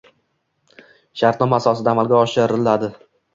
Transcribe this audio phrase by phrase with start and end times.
[1.21, 2.91] shartnoma asosida amalga oshiriladi.